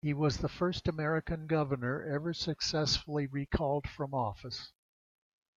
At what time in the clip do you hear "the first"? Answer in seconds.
0.39-0.87